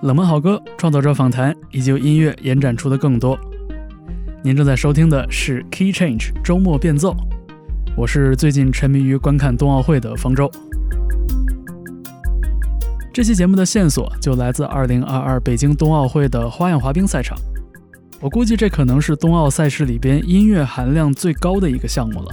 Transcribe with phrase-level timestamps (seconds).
[0.00, 3.36] 冷门好歌、创作者访谈以及由音乐延展出的更多。
[4.44, 7.16] 您正在收听的是 Key Change 周末变奏，
[7.96, 10.48] 我是最近沉迷于观看冬奥会的方舟。
[13.12, 17.36] 这期节目的线索就来自2022北京冬奥会的花样滑冰赛场。
[18.20, 22.32] 我估计这可能是冬奥赛事里边音乐含量最高的一个项目了。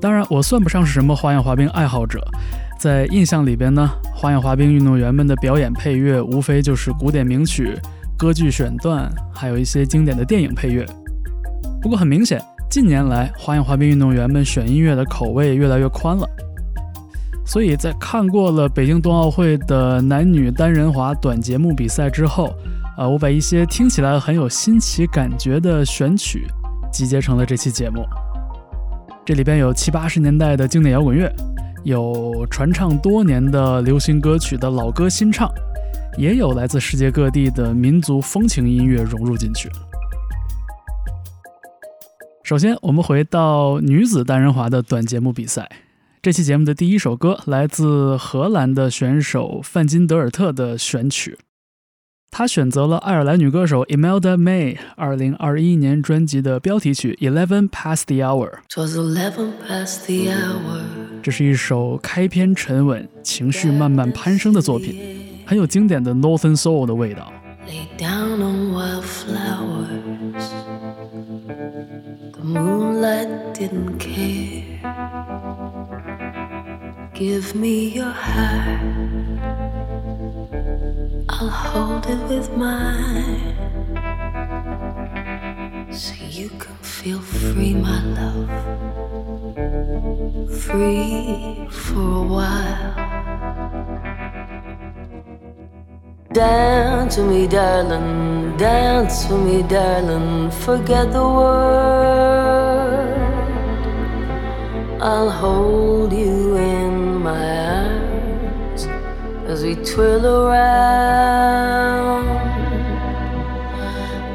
[0.00, 2.20] 当然，我算不上是什么花样滑冰爱好者，
[2.82, 7.78] 在印象里边呢，花样滑冰运动员们的表演配乐无非就是古典名曲、
[8.18, 10.84] 歌剧选段，还有一些经典的电影配乐。
[11.80, 16.28] 不过很明显，近年来花样滑冰运动员们选音乐的口味越来越宽了。
[17.46, 22.52] 所以在看过了北京冬奥会的男女单人滑短节目比赛之后，
[22.98, 26.48] 呃，我把一些听起来很有新奇感觉的选曲
[26.92, 28.04] 集结成了这期节目。
[29.24, 31.32] 这里边有七八十年代的经典摇滚乐，
[31.84, 35.50] 有传唱多年的流行歌曲的老歌新唱，
[36.16, 39.68] 也有来自世界各地的民族风情音乐融入进去。
[42.44, 45.68] 首先，我们回到女子单人滑的短节目比赛。
[46.20, 51.36] 这期节目的第一首歌来自荷兰的选手范金德尔特的选曲，
[52.34, 58.50] 他选择了爱尔兰女歌手 Imelda May 二零二一年专辑的标题曲《Eleven Past the Hour》。
[61.22, 67.30] 这是一首开篇沉稳、情绪慢慢攀升的作品，很有经典的 Northern Soul 的味道。
[77.14, 79.11] Give me your hand,
[81.42, 83.56] I'll hold it with mine.
[85.92, 88.48] So you can feel free, my love.
[90.62, 92.94] Free for a while.
[96.32, 98.56] Dance with me, darling.
[98.56, 100.48] Dance with me, darling.
[100.52, 102.22] Forget the world.
[105.02, 107.61] I'll hold you in my
[109.62, 112.26] as we twirl around.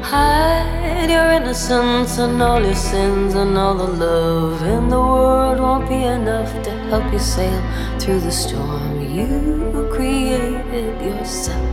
[0.02, 5.86] Hide your innocence and all your sins and all the love in the world won't
[5.88, 7.62] be enough to help you sail
[7.98, 9.02] through the storm.
[9.02, 11.68] You created yourself,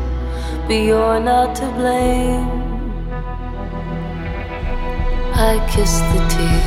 [0.68, 2.64] but you're not to blame.
[5.38, 6.62] I kiss the tear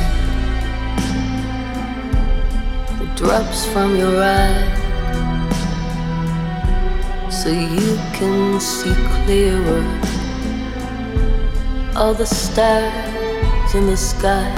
[2.97, 4.78] tears drops from your eye
[7.29, 9.85] so you can see clearer
[11.95, 14.49] all the stars in the sky.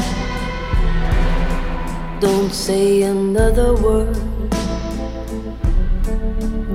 [2.20, 4.16] Don't say another word,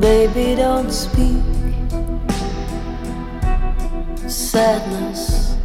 [0.01, 1.43] baby, don't speak.
[4.29, 5.57] Sadness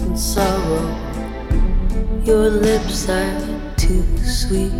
[0.00, 0.86] and sorrow,
[2.24, 3.40] your lips are
[3.76, 4.72] too sweet.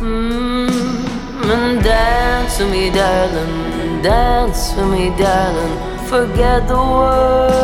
[0.00, 0.73] Mm,
[1.50, 4.02] and dance with me, darling.
[4.02, 6.06] Dance with me, darling.
[6.06, 7.54] Forget the world.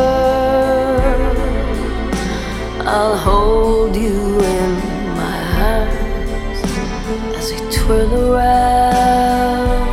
[2.85, 4.71] I'll hold you in
[5.15, 5.39] my
[5.71, 6.59] arms
[7.37, 9.87] as we twirl around.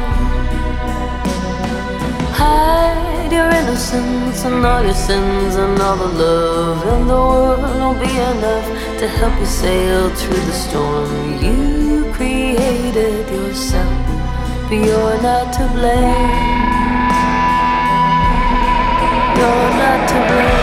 [2.40, 8.00] Hide your innocence and all your sins and all the love in the world won't
[8.00, 8.66] be enough
[8.98, 11.38] to help you sail through the storm.
[11.42, 11.87] You
[12.98, 14.06] created yourself,
[14.68, 16.30] but you're not to blame.
[19.38, 20.57] You're not to blame.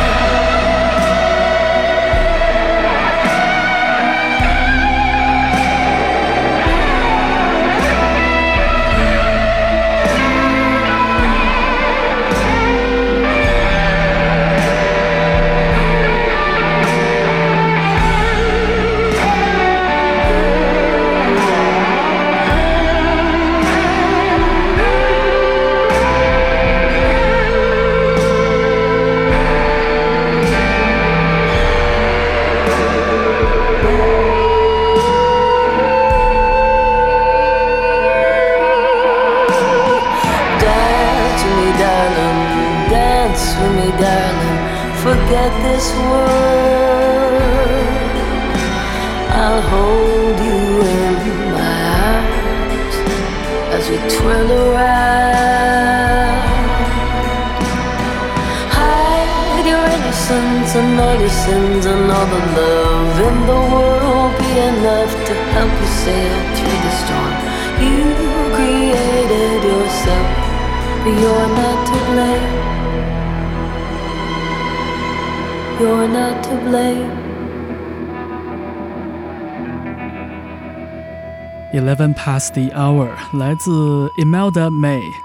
[61.47, 62.31] And the love
[63.47, 67.35] the world won't be enough to help you sail through the storm.
[67.85, 68.01] You
[68.55, 70.29] created yourself,
[71.21, 72.53] you're not to blame.
[75.79, 77.11] You're not to blame.
[81.73, 85.24] Eleven past the hour 来自 Imelda May。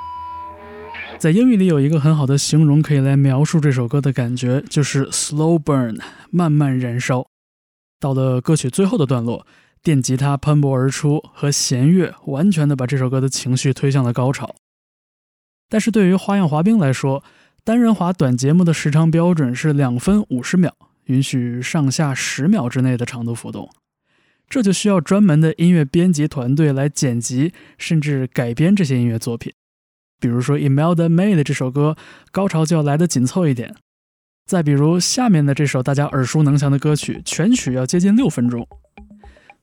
[1.20, 6.00] 在英语里有一个很好的形容可以来描述这首歌的感觉，就是 slow burn，
[6.30, 7.28] 慢慢燃烧。
[8.00, 9.46] 到了歌曲最后的段落，
[9.82, 14.54] 电吉他喷薄而出，和弦乐完全的把这首歌的情绪推向了高潮。
[15.68, 17.22] 但是对于花样滑冰来说，
[17.64, 20.74] 单人滑短节目的时长标准是两分五十秒，
[21.04, 23.68] 允许上下十秒之内的长度浮动。
[24.48, 29.52] 这就需要专门的音乐编辑团队来剪辑，甚至改编这些音乐作品。
[30.20, 31.96] 比如说 Imelda May 的这首歌，
[32.30, 33.74] 高潮就要来得紧凑一点。
[34.46, 38.66] 再比如下面的这首大家耳熟能详的歌曲，全曲要接近六分钟。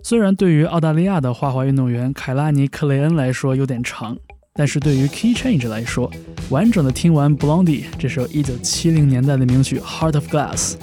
[0.04, 4.18] 虽然对于澳大利亚的花滑运动员凯拉尼·克雷恩来说有点长，
[4.54, 6.10] 但是对于 Key Change 来说，
[6.50, 10.74] 完整的听完 Blondie 这首1970年代的名曲《Heart of Glass》，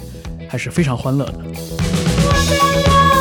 [0.47, 3.14] 还是非常欢乐的。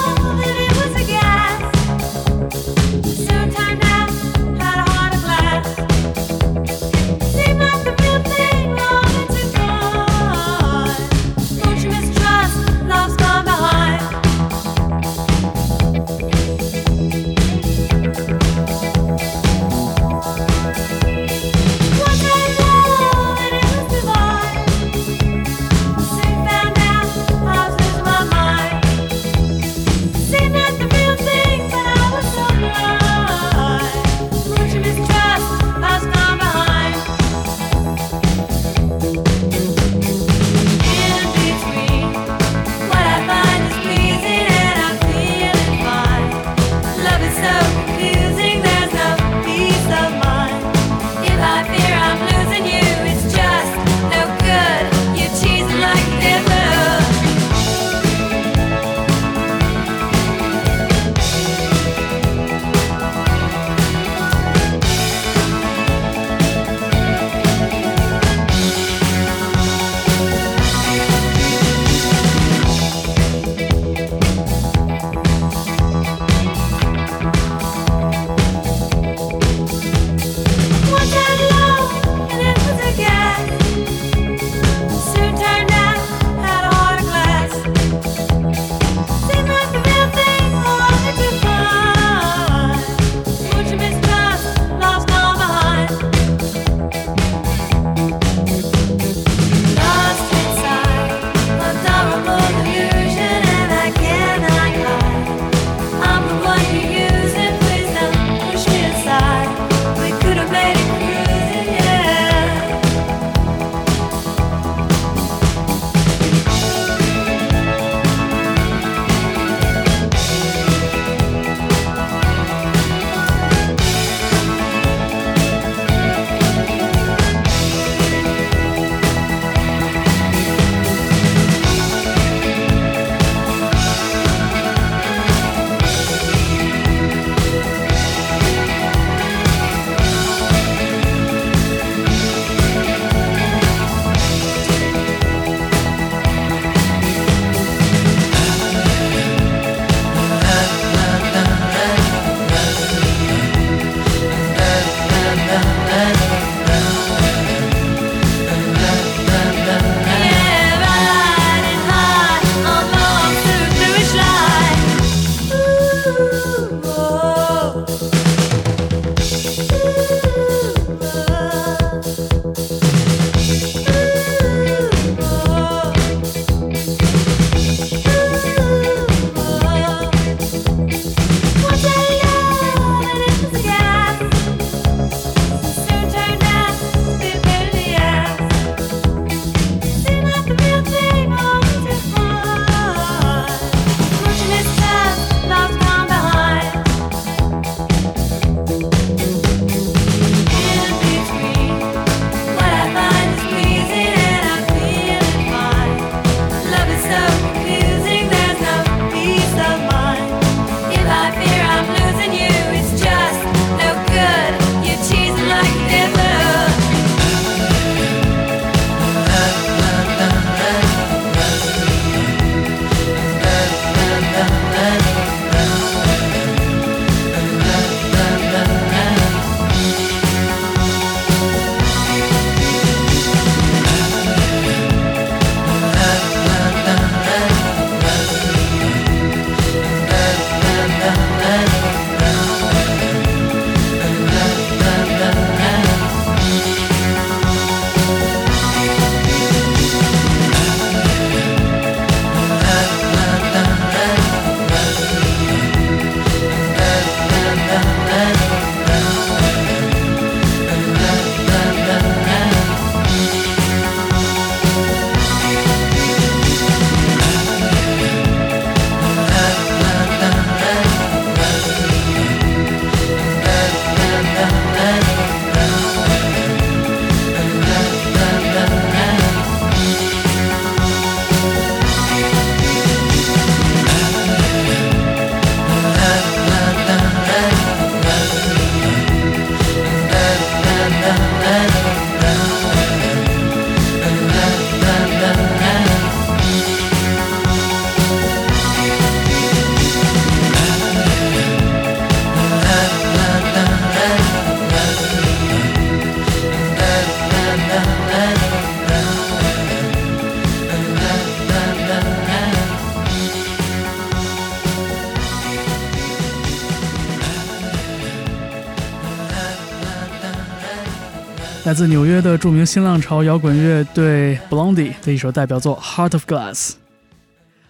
[321.74, 326.70] 来自纽约的著名新浪潮摇滚乐队 Blondie 的一首代表作《Heart of Glass》。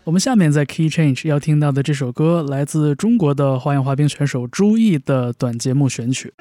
[0.05, 6.35] 我们下面在 Key Change 要听到的这首歌，来自中国的花样滑冰选手朱毅的短节目选曲。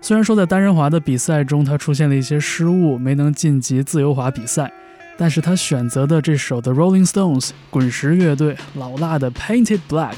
[0.00, 4.72] 虽然说在单人滑的比赛中，他出现了一些失误，没能晋级自由滑比赛，
[5.18, 10.14] 但是他选择的这首 The Rolling Stones 滚石乐队老辣的 Painted Black，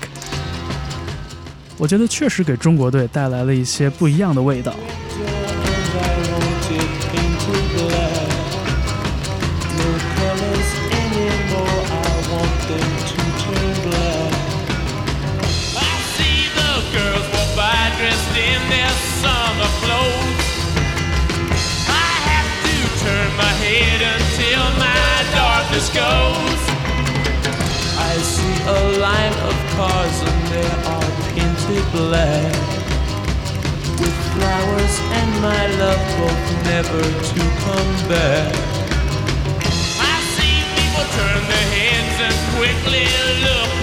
[1.77, 4.77] 我觉得确实给中国队带来了一些不一样的味道。
[29.03, 32.55] Line of cars and they are painted black.
[33.99, 38.55] With flowers and my love both never to come back.
[40.11, 43.05] I see people turn their heads and quickly
[43.43, 43.82] look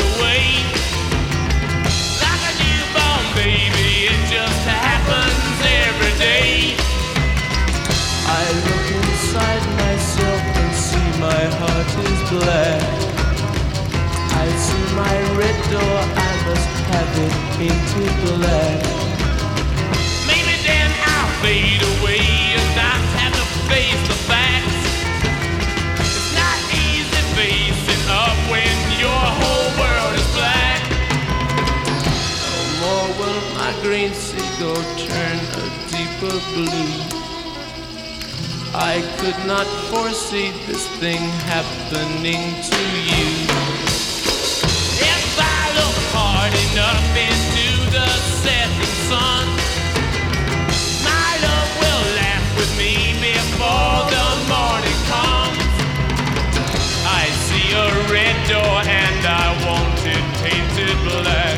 [33.82, 37.20] green seagull turn a deeper blue.
[38.76, 43.28] I could not foresee this thing happening to you.
[45.00, 48.08] If I look hard enough into the
[48.44, 49.48] setting sun,
[51.08, 55.64] my love will laugh with me before the morning comes.
[57.08, 61.49] I see a red door and I want it painted black.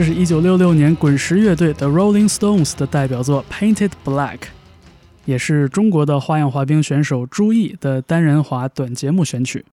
[0.00, 4.38] 这是一九六六年滚石乐队 The Rolling Stones 的代表作《Painted Black》，
[5.26, 9.66] 也是中国的花样滑冰选手朱毅的单人滑短节目选曲。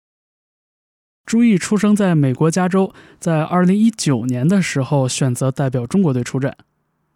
[1.26, 2.92] 朱毅出生在美国加州，
[3.22, 6.58] 在二零一九年的时候选择代表中国队出战，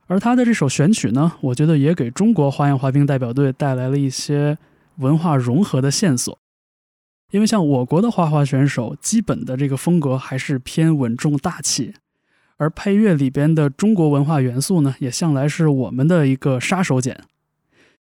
[0.08, 4.58] 而他的这首选曲呢，我觉得也给中国花样滑冰代表队带来了一些
[5.00, 6.40] 文化融合的线索。
[7.32, 11.96] 因为像我国的花滑选手，基本的这个风格还是偏稳重大气。
[12.62, 17.18] 而配乐里边的中国文化元素呢，也向来是我们的一个杀手锏。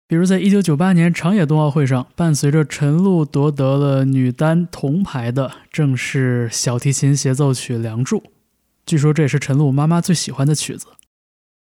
[0.08, 8.20] 比如在一九九八年长野冬奥会上，伴随着陈露夺得了女单铜牌的，正是小提琴协奏曲《梁祝》。
[8.86, 10.86] 据说这也是陈露妈妈最喜欢的曲子。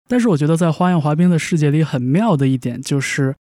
[0.07, 3.35] 但是我觉得在花样滑冰的世界里，很妙的一点就是，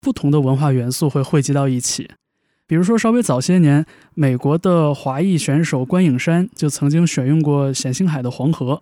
[0.00, 2.08] 不同的文化元素会汇集到一起。
[2.72, 8.76] 比如说，稍微早些年，美国的华裔选手关颖珊就曾经选用过冼星海的《黄河》，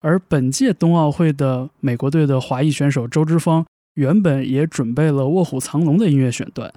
[0.00, 6.74] 而本届冬奥会的美国队的华裔选手周之峰原本也准备了《卧虎藏龙》的音乐选段，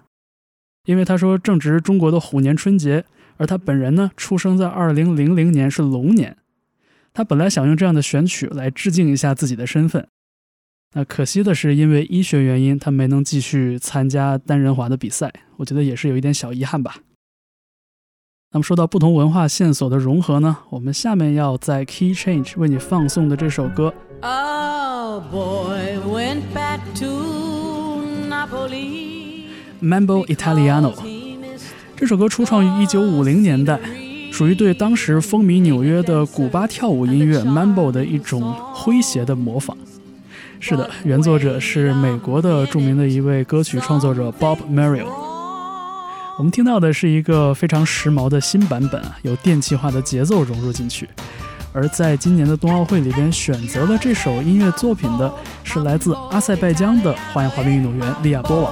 [0.85, 3.03] 因为他说正值中国的虎年春节，
[3.37, 6.37] 而他本人呢出生在二零零零年是龙年，
[7.11, 10.07] 他本来想用这样的选曲来致敬一下自己的身份。
[10.95, 15.33] 那可惜的是，因为医学原因，他没能继续参加单人滑的比赛。
[15.57, 16.97] 我觉得也是有一点小遗憾吧。
[18.51, 23.91] 那么说到不同文化线索的融合呢，我们下面要在 Key Change 为你放送的这首歌。
[29.81, 30.93] Mambo Italiano
[31.95, 33.79] 这首歌初创于1950年代，
[34.31, 38.43] 属于对当时风靡纽约的古巴跳舞音乐 Mambo 的一种
[38.75, 39.75] 诙谐的模仿。
[40.65, 45.09] 是的，原作者是美国的著名的一位歌曲创作者 Bob Merrill。
[46.37, 51.09] 我们听到的是一个非常时髦的新版本，有电气化的节奏融入进去。
[51.73, 55.29] 而在今年的冬奥会里边，选择了这首音乐作品的
[55.65, 58.71] 是来自阿塞拜疆的花样滑冰运动员利亚波娃。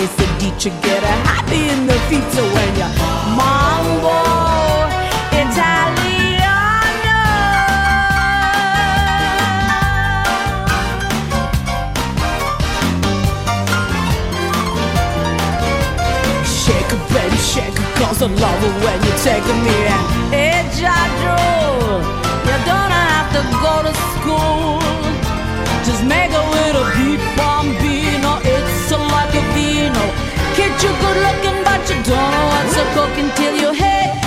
[0.00, 1.92] Si dice get a happy in the
[2.32, 2.88] so when you
[3.36, 4.16] mambo
[5.32, 7.20] Italiano.
[16.44, 19.76] Shake it baby shake it cause I love it when you take me.
[20.32, 20.78] And it's
[21.20, 21.51] true
[32.94, 34.20] know what's a cooking till you hey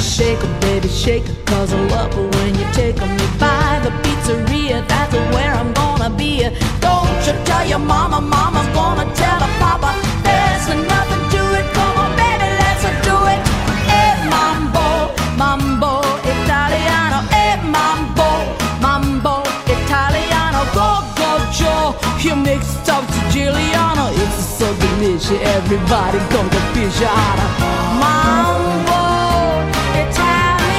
[0.00, 3.90] Shake it baby shake it cause I love it when you take me by the
[4.02, 6.48] pizzeria That's where I'm gonna be.
[6.80, 11.05] Don't you tell your mama mama's gonna tell her papa There's nothing
[22.56, 27.38] you make stuff Siciliano It's so delicious everybody come to fish out
[28.00, 29.00] Mambo
[29.94, 30.72] Italiano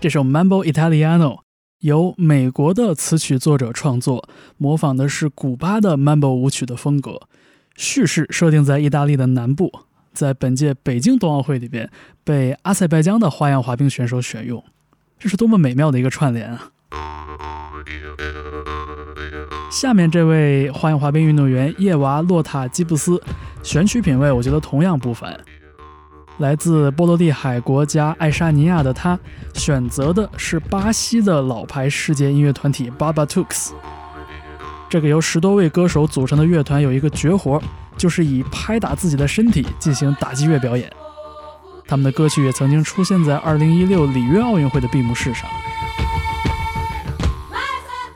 [0.00, 1.44] 这首 Mambo Italiano
[1.84, 7.20] 由美国的词曲作者创作，模仿的是古巴的 Mambo 舞曲的风格，
[7.76, 9.70] 叙事设定在意大利的南部，
[10.14, 11.90] 在本届北京冬奥会里边
[12.24, 14.64] 被阿塞拜疆的花样滑冰选手选用，
[15.18, 16.70] 这是多么美妙的一个串联啊！
[19.70, 23.22] 下面这位花样滑冰运动员叶娃洛塔基布斯，
[23.62, 25.38] 选曲品味我觉得同样不凡。
[26.38, 29.16] 来自波罗的海国家爱沙尼亚的他，
[29.54, 33.70] 选择的是巴西的老牌世界音乐团体 Babatux。
[34.88, 37.62] 这个由十多位歌手组成的乐团有一个绝活，
[37.96, 40.90] 就是以拍打自己的身体进行打击乐表演。
[41.86, 45.48] 他们的歌曲也曾经出现在2016里约奥运会的闭幕式上。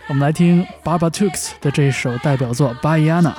[0.09, 3.31] 我们来听 Babatux 的这一首代表作《巴伊安娜》。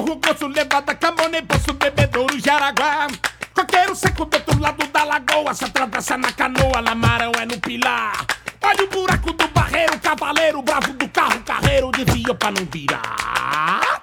[0.00, 3.06] Morro, gosto, levada, camone, poço, bebedouro, jaraguá.
[3.54, 8.24] Coqueiro seco do outro lado da lagoa, se atravessa na canoa, lamarão é no pilar.
[8.62, 14.02] Olha o buraco do barreiro, cavaleiro, bravo do carro, carreiro, desvia pra não virar.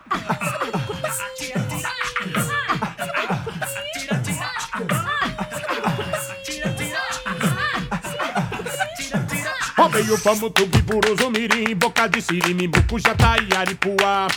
[9.79, 14.27] Ó, veio pamo, tubi, buruzo, mirim, boca de siri, bucu, jata e aripuá.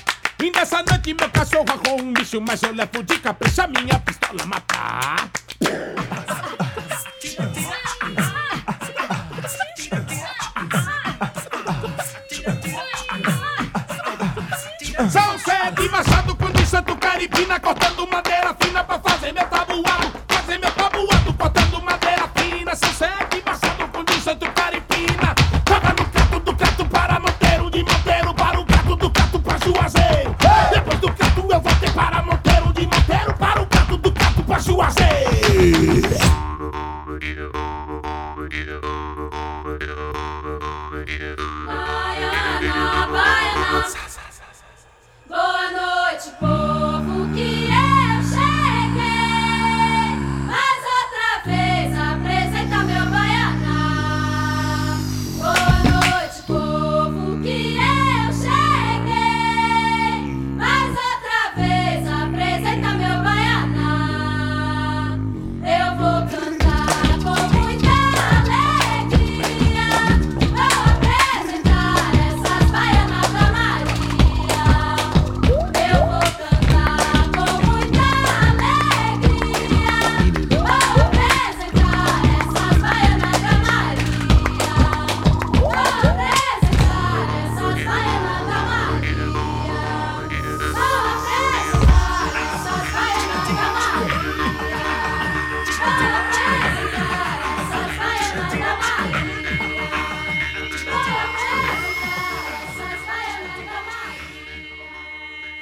[0.55, 5.31] Nessa noite meu cachorro arrou um bicho, mas eu levo de capricha minha pistola matar.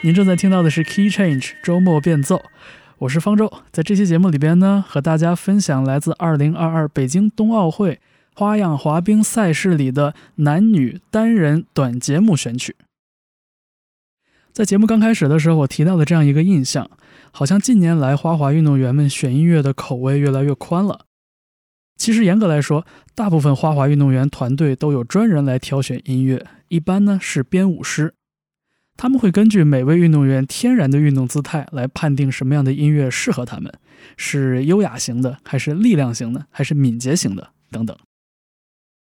[0.09, 2.43] 您正在听到的是 Key Change 周末变奏，
[2.97, 3.53] 我是方舟。
[3.71, 8.01] 在这期节目里边呢，和大家分享来自2022北京冬奥会
[8.35, 12.75] 花样滑冰赛事里的男女单人短节目选曲。
[14.51, 16.91] 在节目刚开始的时候，我提到的这样一个印象，
[17.31, 21.05] 好像近年来花滑运动员们选音乐的口味越来越宽了。
[21.99, 28.15] 其实严格来说，大部分花滑运动员团队都有专人来挑选音乐，一般呢是编舞师。
[28.99, 33.73] 他们会根据每位运动员天然的运动姿态来判定什么样的音乐适合他们，
[34.17, 37.97] 是优雅型的，还是力量型的，还是敏捷型的等等。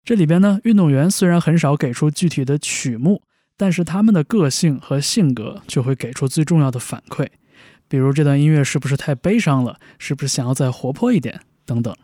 [0.03, 3.21] 这里边呢，运动员虽然很少给出具体的曲目，
[3.55, 7.27] 但是他们的个性和性格就会给出最重要的反馈，
[7.87, 11.95] 比如这段音乐是不是太悲伤了，是不是想要再活泼一点等等。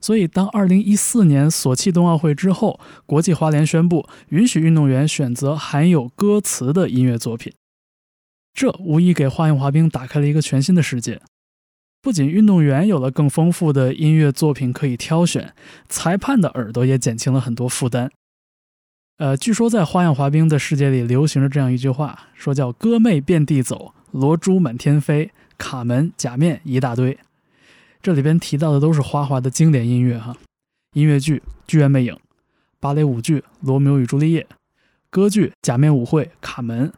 [0.00, 7.54] 所以，当2014年索契冬奥会之后，国际滑联宣布允许运动员选择含有歌词的音乐作品，
[8.52, 11.22] 这无疑给花样滑冰打开了一个全新的世界。
[12.02, 15.54] 不仅运动员有了更丰富的音乐作品可以挑选，
[15.88, 18.10] 裁判的耳朵也减轻了很多负担。
[19.16, 27.18] 呃，据说在花样滑冰的世界里流行着这样一句话，说叫“歌妹遍地走，罗珠满天飞，卡门假面一大堆”。
[28.04, 30.36] 这里边提到的都是花滑的经典音乐哈，
[30.92, 32.12] 音乐剧《剧院魅影》，
[32.78, 34.42] 芭蕾舞剧《罗密欧与朱丽叶》，
[35.08, 36.88] 歌剧《假面舞会》《卡门》，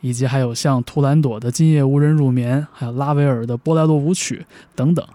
[0.00, 5.06] 以及还有像图兰朵的《今夜无人入眠》，还有拉威尔的《波莱洛舞曲》等等。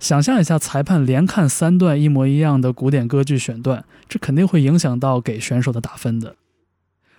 [0.00, 6.34] 想象一下，裁判连看三段一模一样的古典歌剧选段，这肯定会影响到给选手的打分的。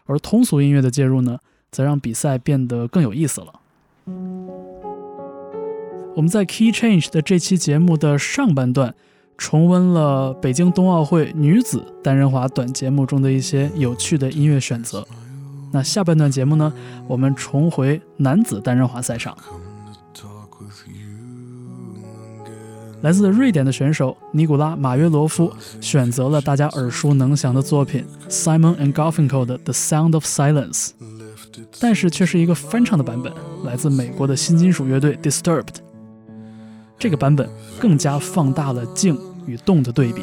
[0.06, 1.38] 而通俗音乐的介入呢，
[1.70, 3.54] 则让比赛变得更有意思了。
[6.20, 8.94] 我们在 Key Change 的这期节目的上半段，
[9.38, 15.08] 重温了北京冬奥会女子单人滑短节目中的一些有趣的音乐选择。
[15.72, 16.74] 那下半段节目呢，
[17.08, 19.38] 我们重回男子单人滑赛场。
[23.00, 30.90] 来自瑞典的选手尼古拉·马约罗夫选择了大家耳熟能详的作品 Simon and Garfunkel 的《The Sound of Silence》，
[31.80, 33.32] 但是却是一个翻唱的版本，
[33.64, 35.76] 来自美国的新金属乐队 Disturbed。
[37.00, 40.22] 这个版本更加放大了静与动的对比。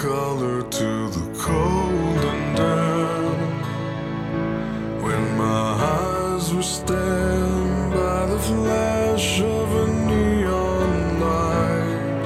[0.00, 3.64] Collar to the cold and damp.
[5.02, 12.22] When my eyes were stabbed by the flash of a neon light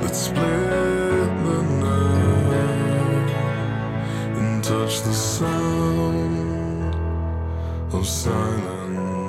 [0.00, 3.30] that split the night
[4.38, 6.94] and touched the sound
[7.92, 9.19] of silence.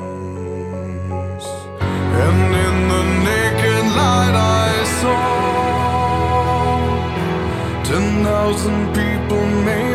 [8.52, 9.91] Thousand people, maybe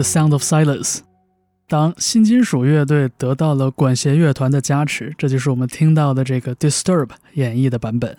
[0.00, 1.00] The Sound of Silence。
[1.68, 8.16] 当新金属乐队得到了管弦乐团的加持，这就是我们听到的这个 Disturb 演绎的版本。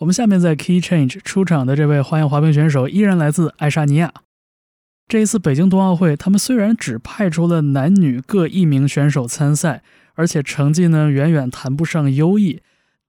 [0.00, 4.12] 我们下面在 Key Change 出场的这位花样滑冰选手依然来自爱沙尼亚。
[5.08, 9.82] 这一次北京冬奥会，他们虽然只派出了男女各一名选手参赛，
[10.16, 12.60] 而且成绩呢远远谈不上优异，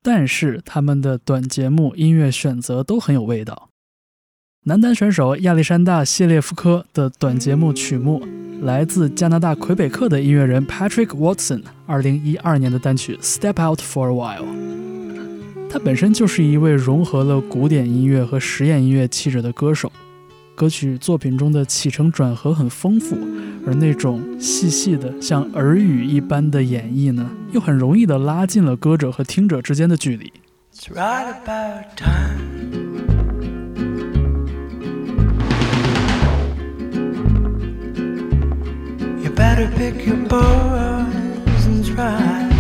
[0.02, 3.70] 但是他们的短节目音乐选择都很有味道。
[4.68, 8.22] 男单选手亚历山大·谢列夫科的短节目曲目
[8.64, 14.44] 来自加拿大魁北克的音乐人 Patrick Watson 2012年的单曲《Step Out for a While》。
[15.70, 19.90] 他本身就是一位融合了古典音乐和实验音乐气质的歌手，
[20.54, 23.16] 歌曲作品中的起承转合很丰富，
[23.66, 30.34] 而那种细细的像耳语一般的演绎呢，又很容易的拉近了歌者和听者之间的距离。
[30.76, 32.87] It's right about time.
[39.58, 42.52] Better pick your poisons right.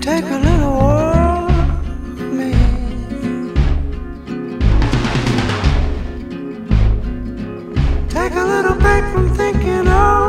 [0.00, 1.50] Take a little walk
[2.38, 2.52] me.
[8.08, 10.25] Take a little break from thinking all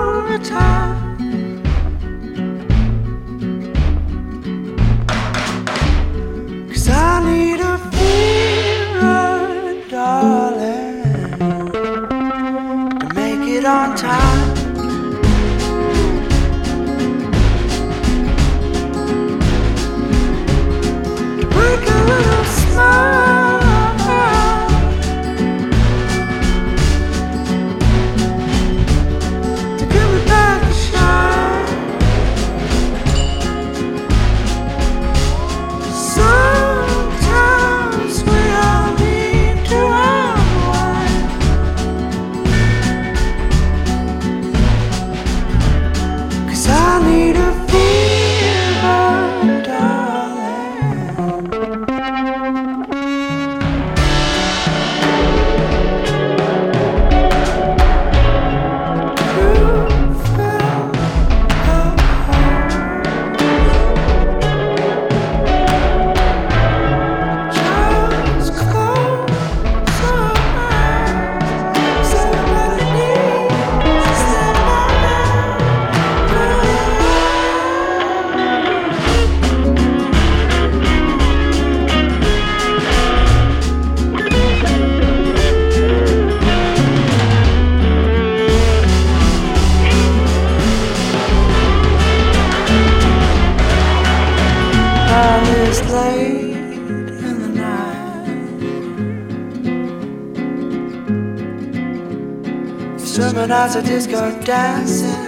[103.51, 105.26] as just disco dancing.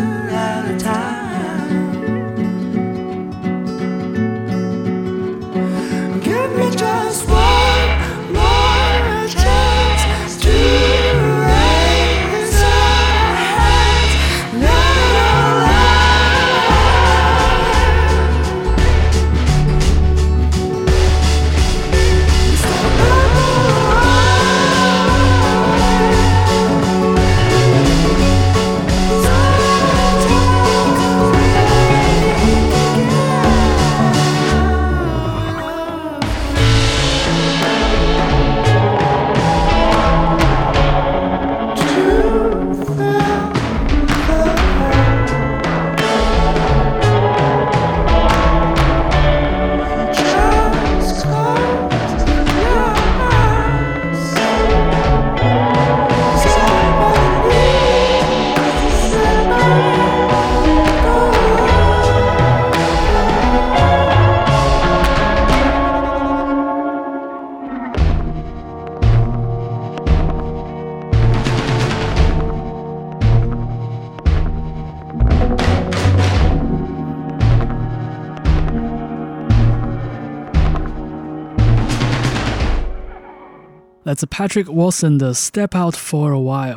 [84.10, 86.74] 来自 Patrick Wilson 的《Step Out for a While》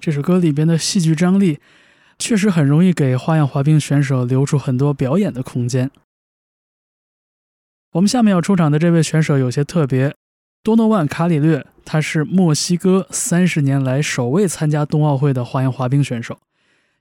[0.00, 1.58] 这首歌里边的戏剧张力，
[2.18, 5.90] 确实很容易给花样滑冰选手留出很多表演的空间。
[7.92, 10.14] 我们下面要出场的这位选手有些特别，
[10.62, 16.38] 多诺万·卡里略，他是墨西哥三十年来首位参加冬奥会的花样滑冰选手，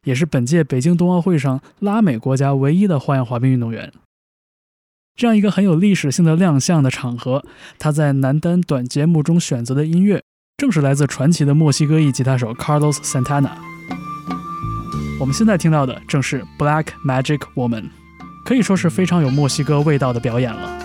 [0.03, 3.89] 也是本届北京冬奥会上拉美国家唯一的花样滑冰运动员。
[5.19, 7.43] 这样一个很有历史性的亮相的场合，
[7.77, 10.23] 他在男单短节目中选择的音乐，
[10.55, 13.49] 正是来自传奇的墨西哥裔吉他手 Carlos Santana。
[15.19, 17.81] 我们现在听到的正是《Black Magic Woman》，
[18.45, 20.79] 可以说是非常有墨西哥味道的表演了。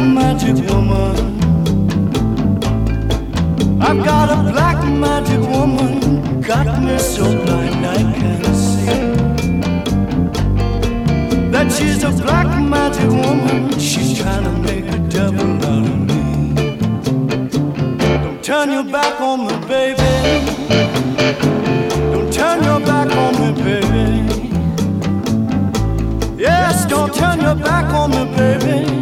[0.00, 1.16] Magic woman.
[3.80, 6.40] I've got a black magic woman.
[6.40, 9.02] Got me so blind I can't see.
[11.50, 13.78] That she's a black magic woman.
[13.78, 16.54] She's trying to make a devil out of me.
[18.22, 20.12] Don't turn your back on me, baby.
[22.12, 24.08] Don't turn your back on me, baby.
[26.36, 28.97] Yes, don't turn your back on me, baby.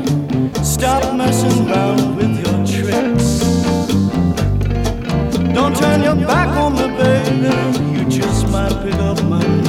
[0.86, 3.40] Stop messing around with your tricks.
[5.52, 7.98] Don't turn your back on me, baby.
[7.98, 9.65] You just might pick up my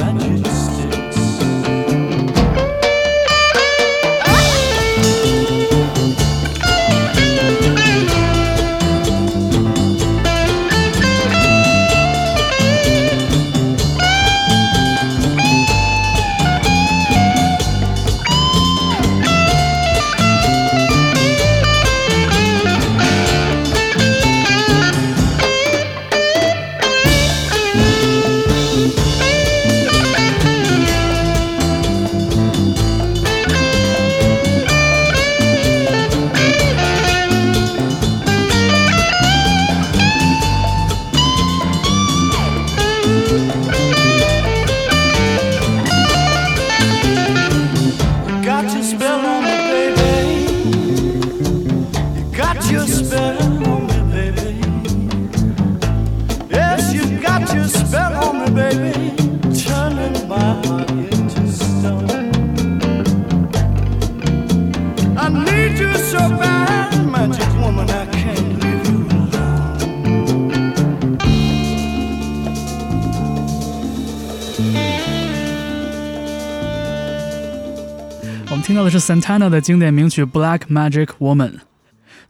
[78.50, 81.50] 我们听到的是 Santana 的经典名曲《Black Magic Woman》。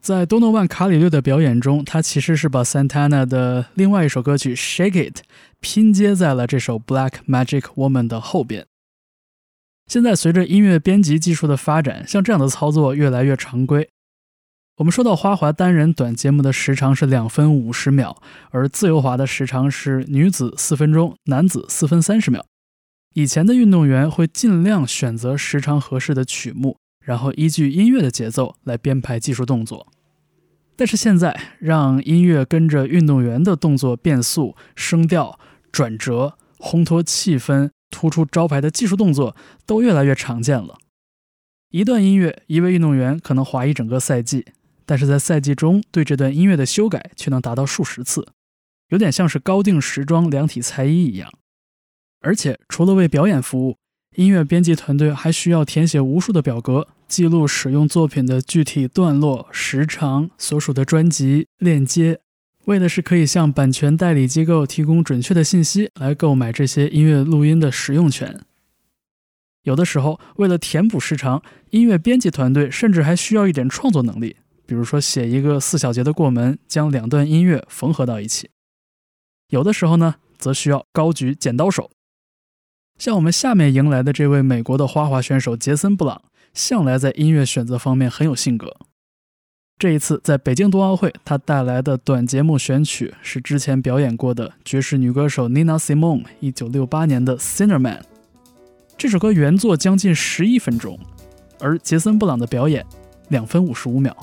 [0.01, 5.19] 在多诺万·卡里略的表演中，他其实是把 Santana 的另外一首歌曲《Shake It》
[5.61, 8.67] 拼接在了这首《Black Magic Woman》的后边。
[9.87, 13.89] 现在随着音乐编辑技术的发展，像这样的操作越来越常规。
[14.79, 22.45] 我们说到花滑单人短节目的时长是两分五十秒，而自由滑的时长是女子四分钟，男子四分三十秒。
[23.19, 29.89] 以前的运动员会尽量选择时长合适的曲目，然后依据音乐的节奏来编排技术动作。
[30.77, 35.37] 但是现在，让音乐跟着运动员的动作变速、声调、
[35.73, 39.35] 转折、烘托气氛、突出招牌的技术动作
[39.67, 40.79] 都越来越常见了。
[41.71, 44.47] 一段音乐，一位运动员可能滑一整个赛季，
[44.87, 48.29] 但是在赛季中对这段音乐的修改却能达到数十次，
[48.91, 51.29] 有点像是高定时装量体裁衣一样。
[52.21, 53.77] 而且，除了为表演服务，
[54.17, 62.21] 音乐编辑团队还需要填写无数的表格，记录使用作品的具体段落、时长、所属的专辑链接，
[62.65, 68.41] 为的是可以向版权代理机构提供准确的信息，来购买这些音乐录音的使用权。
[69.63, 71.41] 有的时候，为了填补时长，
[71.71, 78.51] 音乐编辑团队甚至还需要一点创作能力，比如说写一个四小节的过门，将两段音乐缝合到一起。
[79.51, 81.91] 有的时候呢，则需要高举剪刀手。
[82.99, 86.21] 像我们下面迎来的这位美国的花滑选手杰森·布朗，
[86.53, 88.77] 向来在音乐选择方面很有性格。
[89.79, 98.01] 这一次在北京冬奥会，他带来的短节目选曲是之前表演过的爵士女歌手 Nina Simone 1968年的《Sinner Man》。
[98.97, 100.99] 这首歌原作将近十一分钟，
[101.61, 102.85] 而杰森·布朗的表演
[103.29, 104.17] 两分五十五秒。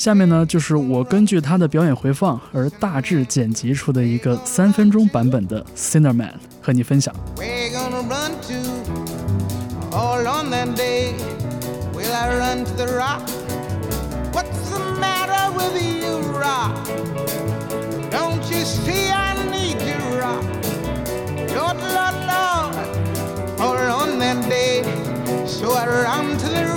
[0.00, 6.28] 下面呢，就是我根据他的表演回放而大致剪辑出的一个三分钟版本的《Sinner Man》，
[6.62, 7.14] 和你分享。
[7.36, 8.32] Lord, Lord.
[22.26, 22.56] Lord,
[23.60, 24.82] hold on that day.
[25.46, 26.69] So I run to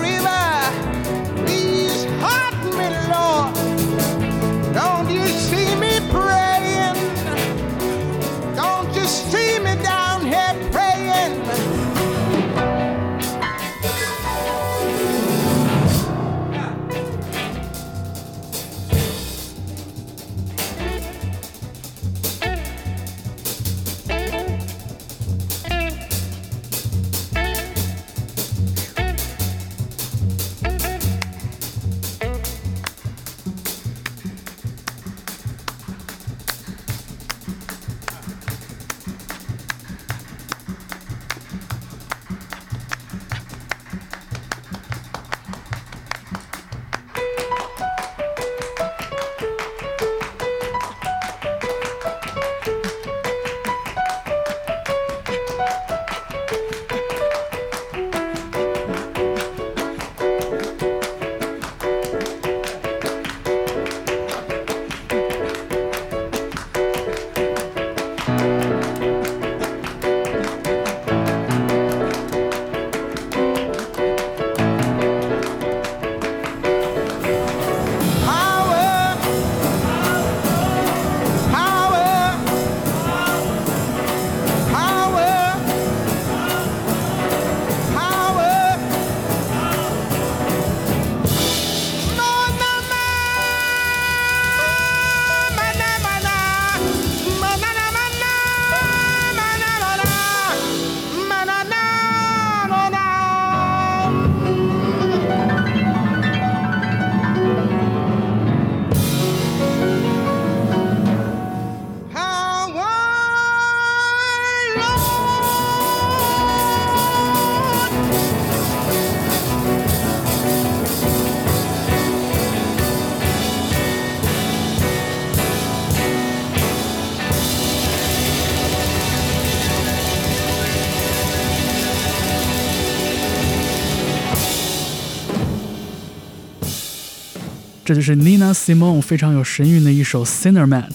[137.85, 140.89] 这就是 Nina Simone 非常有神韵的一首《Sinner Man》，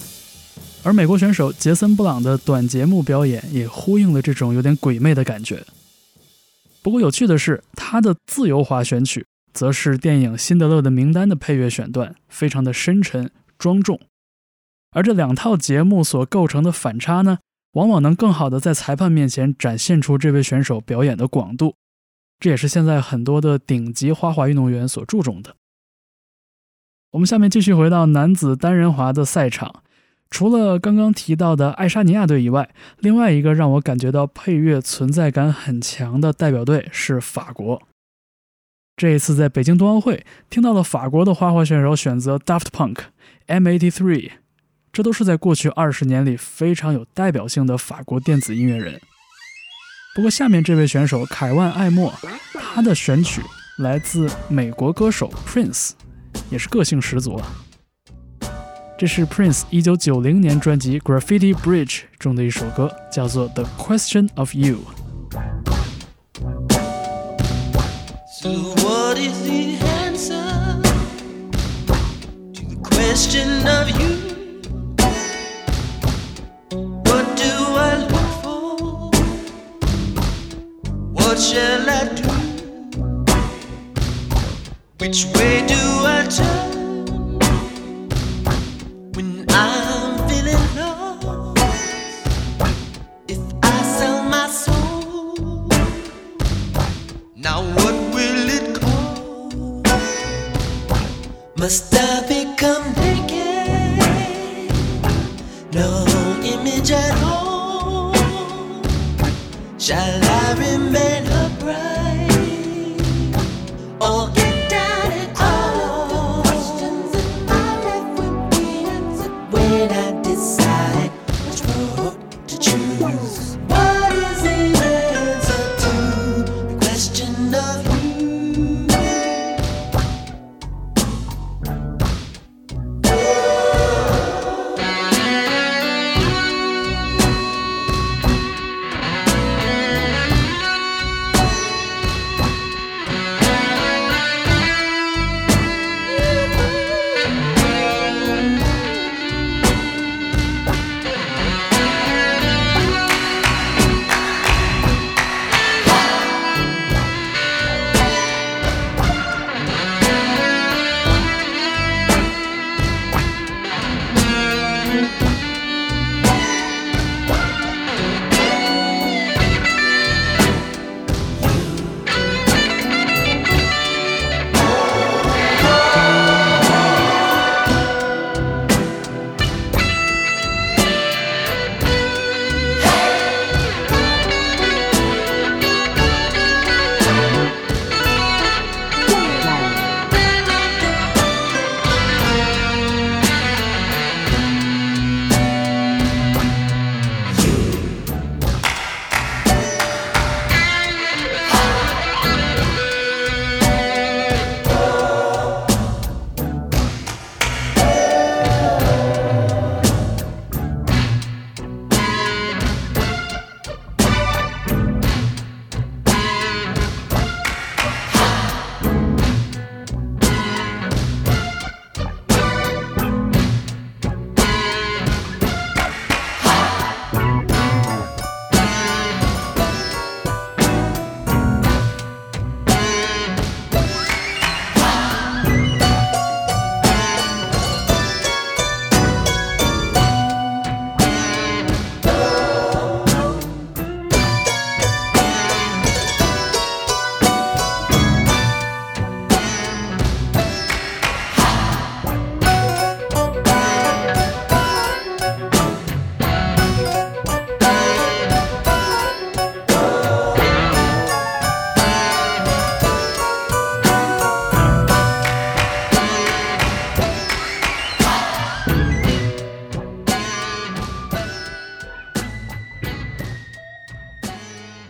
[0.83, 5.63] 而美国选手杰森·布朗的短节目表演也呼应了这种有点鬼魅的感觉。
[6.81, 9.23] 不过有趣的是，他的自由滑选曲
[9.53, 13.29] 则是电影《辛德勒的名单》的配乐选段，非常的深沉
[13.59, 13.99] 庄重。
[14.91, 17.37] 而这两套节目所构成的反差呢，
[17.73, 21.75] 往往能更好的在裁判面前展现出这位选手表演的广度。
[22.39, 25.55] 这也是现在很多的顶级花滑运动员所注重的。
[27.11, 29.81] 我们下面继续回到男子单人滑的赛场，
[30.29, 37.81] 除了刚刚提到的爱沙尼亚队以外，另外一个让我感觉到配乐存在感很强的代表队是法国。
[38.95, 42.97] 这一次在北京冬奥会听到了法国的花滑选手选择 Daft Punk、
[43.47, 44.33] M83，
[44.93, 49.01] 这都是在过去二十年里非常有代表性的法国电子音乐人。
[50.13, 52.13] 不过，下面这位选手凯万·艾默，
[52.53, 53.41] 他的选曲
[53.79, 55.91] 来自美国歌手 Prince，
[56.50, 57.46] 也是个性十足啊。
[58.96, 64.76] 这是 Prince 一九九零年专辑《Graffiti Bridge》中的一首歌，叫做《The Question of You》。
[68.40, 68.50] So,
[68.84, 70.82] what is the answer
[72.52, 74.18] to the question of you?
[77.04, 79.10] What do I look for?
[81.14, 82.27] What shall I do?
[84.99, 85.75] Which way do
[86.05, 86.78] I turn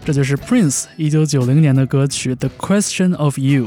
[0.10, 3.66] 这就是 Prince 一九九零年的歌曲《The Question of You》。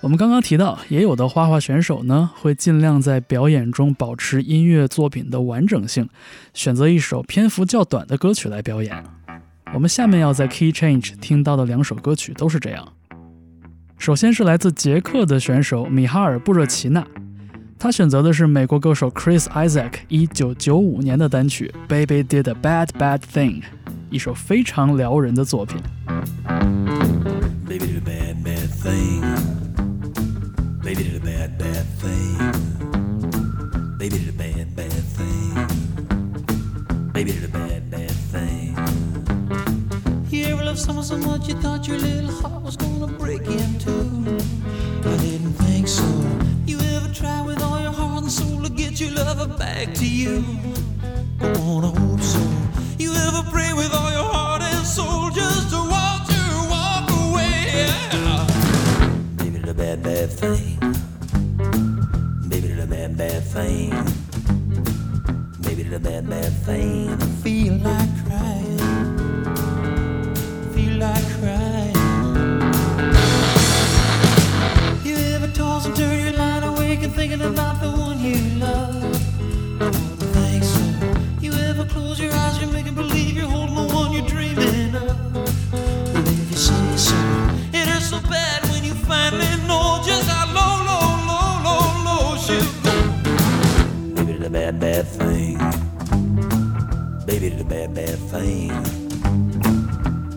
[0.00, 6.08] 我们刚刚提到，也有的花滑选手呢，会尽量在表演中保持音乐作品的完整性，
[6.52, 9.04] 选择一首篇幅较短的歌曲来表演。
[9.72, 12.88] 我们下面要在 Key Change 听到的两首歌曲都是这样。
[13.98, 17.06] 首先是来自捷克的选手米哈尔·布热奇纳，
[17.79, 23.63] 他选择的是美国歌手 Chris Isaac 一九九五年的单曲《Baby Did a Bad Bad Thing》，
[24.09, 25.79] 一首非常撩人的作品。
[27.67, 29.21] Baby did a bad, bad thing.
[30.81, 32.37] Baby did a bad, bad thing.
[33.97, 35.67] Baby did a bad, bad thing.
[37.13, 38.75] Baby did a bad, bad thing.
[40.29, 43.47] Hear a love song someone so much you thought your little heart was gonna break
[43.47, 44.48] in two.
[48.90, 50.44] Get your lover back to you?
[51.40, 52.40] I wanna hope so.
[52.98, 57.66] You ever pray with all your heart and soul just to watch her walk away?
[57.72, 58.46] Yeah.
[59.36, 60.78] Baby, the bad, bad thing.
[62.48, 63.90] Baby, the bad, bad thing.
[65.62, 67.10] Baby, the bad, bad thing.
[67.10, 68.78] I feel like crying.
[70.74, 71.96] Feel like crying.
[75.04, 77.89] You ever toss and turn your line awake and thinking about the
[97.70, 98.68] bad, bad thing.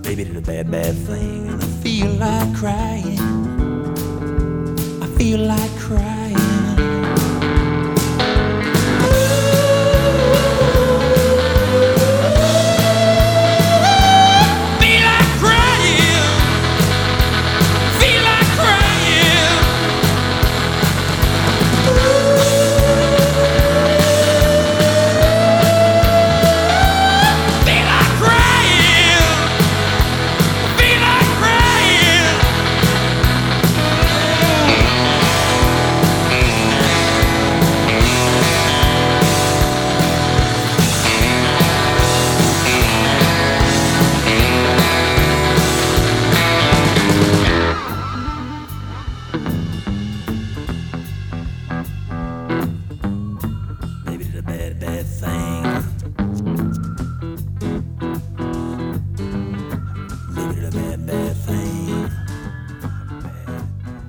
[0.03, 1.49] Baby, did a bad, bad thing.
[1.49, 3.19] And I feel like crying.
[5.01, 6.22] I feel like crying.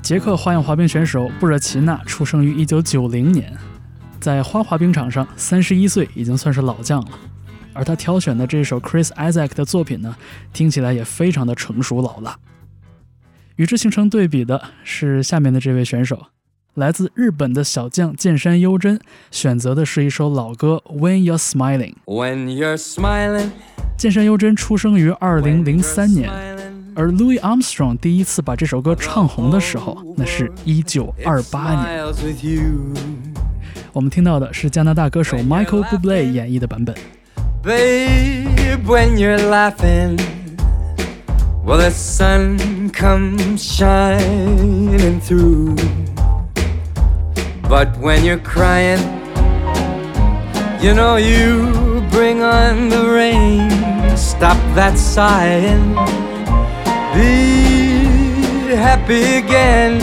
[0.04, 3.50] 捷克花样滑冰选手布热奇纳出生于1990年，
[4.20, 7.08] 在花滑冰场上，三十一岁已经算是老将了。
[7.72, 10.14] 而他挑选的这首 Chris Isaac 的作品呢，
[10.52, 12.36] 听起来也非常的成熟老辣。
[13.56, 16.26] 与之形成对比的是下面的这位选手，
[16.74, 19.00] 来自日本的小将剑山优真，
[19.30, 21.94] 选择的是一首老歌《When You're Smiling》。
[22.04, 23.48] When you're smiling,
[23.96, 26.30] 剑山优真出生于2003年
[26.95, 32.03] 而 Louis Armstrong 第一次把这首歌唱红的时候，那是一九二八年。
[32.03, 32.93] smiles with you.
[33.93, 36.95] 我们听到的是加拿大歌手 Michael Bublé 演绎的版本。
[37.63, 40.17] Babe, when you're laughing,
[41.65, 45.75] well, the sun comes shining through.
[47.63, 48.99] But when you're crying,
[50.81, 53.69] you know you bring on the rain.
[54.15, 55.95] Stop that sighing.
[57.14, 60.00] Be happy again.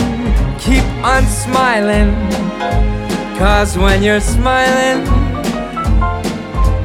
[0.59, 2.11] Keep on smiling.
[3.37, 5.03] Cause when you're smiling,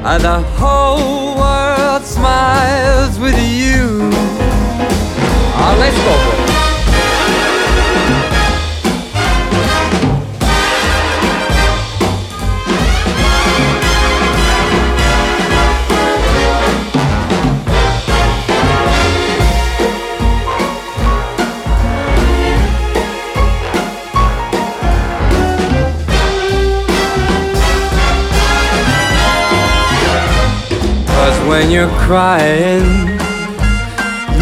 [0.02, 4.10] the whole world smiles with you.
[5.58, 6.35] Oh, let's go.
[31.56, 32.84] When you're crying,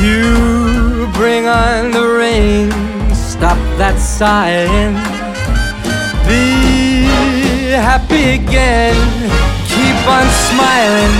[0.02, 2.68] you bring on the rain.
[3.14, 4.94] Stop that sighing.
[6.26, 8.98] Be happy again.
[9.74, 11.14] Keep on smiling.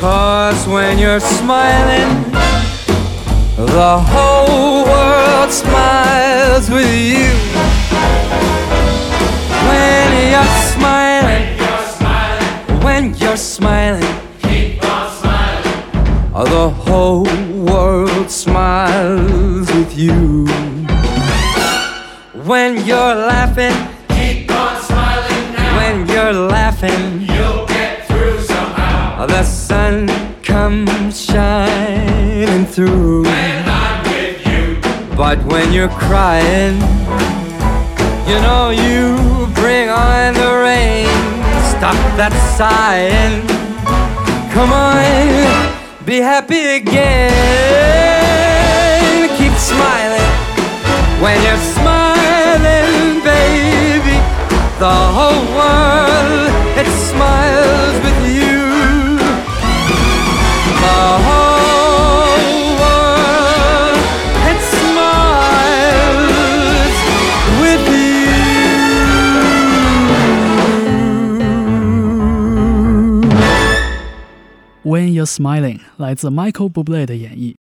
[0.00, 2.10] Cause when you're smiling,
[3.54, 7.30] the whole world smiles with you.
[9.68, 11.44] When you're smiling,
[12.82, 14.25] when you're smiling, Oh,
[16.44, 17.24] the whole
[17.64, 20.46] world smiles with you.
[22.44, 23.72] When you're laughing,
[24.10, 25.76] keep on smiling now.
[25.78, 29.24] When you're laughing, you'll get through somehow.
[29.24, 30.08] The sun
[30.42, 33.22] comes shining through.
[33.22, 35.16] When I'm with you.
[35.16, 36.74] But when you're crying,
[38.28, 41.06] you know you bring on the rain.
[41.72, 43.40] Stop that sighing.
[44.52, 45.75] Come on,
[46.06, 47.32] be happy again.
[49.36, 50.30] Keep smiling
[51.20, 54.16] when you're smiling, baby.
[54.78, 57.55] The whole world it smiles
[75.06, 77.54] When You're Smiling》来自 Michael Bublé 的演绎。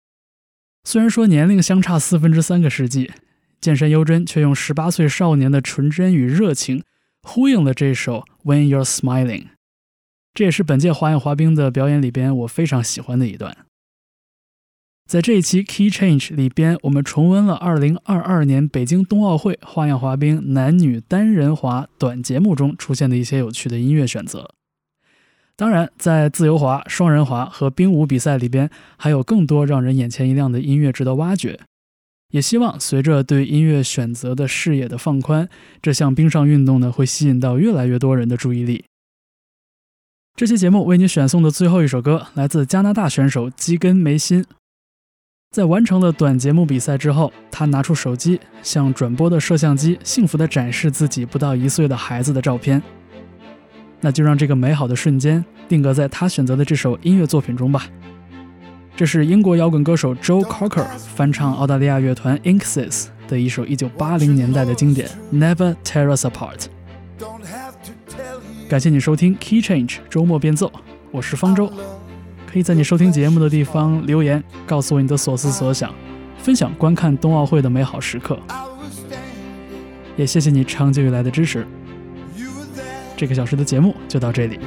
[0.84, 3.10] 虽然说年龄相差四分之三个世纪，
[3.60, 6.82] 剑山优真却用十八岁少年的纯真与热情
[7.22, 9.48] 呼应了这首 When You're Smiling。
[10.32, 13.54] 这也是本届花样滑冰的表演里边我非常喜欢的一段。
[15.06, 24.54] 在这一期 Key Change 里边，我们重温了2022年北京冬奥会花样滑冰男女单人滑短节目中出现的一些有趣的音乐选择。
[25.56, 31.60] 当然，在自由滑、双人滑和冰舞比赛里边，还有更多让人眼前一亮的音乐值得挖掘。
[32.32, 35.48] 也希望随着对音乐选择的视野的放宽，
[35.80, 38.84] 这项冰上运动呢会吸引到越来越多人的注意力。
[40.34, 44.44] 这期节目为你选送的最后一首歌，来自加拿大选手基根梅辛。
[45.52, 52.82] 在完成了短节目比赛之后，他拿出手机，向转播的摄像机幸福地展示自己不到一岁的孩子的照片。
[54.04, 57.86] 那就让这个美好的瞬间定格在他选择的这首音乐作品中吧。
[58.94, 66.66] 这是英国摇滚歌手 Joe Cocker 翻唱澳大利亚乐团 Inxis 的一首1980年代的经典《Never Tear Us Apart》。
[68.68, 70.70] 感谢你收听 Key Change 周末变奏，
[71.10, 71.72] 我是方舟。
[72.46, 75.90] 可以在你收听节目的地方留言，告诉我你的所思所想，
[76.36, 78.38] 分享观看冬奥会的美好时刻。
[80.14, 81.66] 也谢谢你长久以来的支持。
[83.16, 84.58] 这个小时的节目就到这里。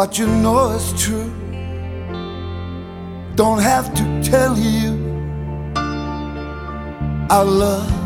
[0.00, 1.30] What you know is true.
[3.34, 4.92] Don't have to tell you
[7.28, 7.99] I love.